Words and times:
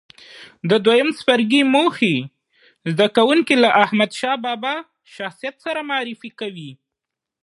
د 0.69 0.71
دویم 0.85 1.09
څپرکي 1.17 1.61
موخې 1.73 2.15
زده 2.91 3.07
کوونکي 3.17 3.55
له 3.63 3.69
احمدشاه 3.83 4.37
بابا 4.45 4.75
شخصیت 5.15 5.55
سره 5.65 5.79
معرفي 5.89 6.29
کوي. 6.39 6.71